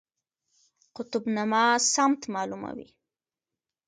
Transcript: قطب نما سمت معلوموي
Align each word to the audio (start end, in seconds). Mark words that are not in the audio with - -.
قطب 0.95 1.23
نما 1.35 1.65
سمت 1.93 2.21
معلوموي 2.33 2.89